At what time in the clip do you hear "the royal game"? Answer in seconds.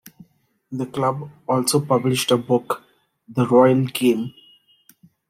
3.29-4.33